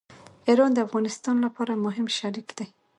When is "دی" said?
2.57-2.67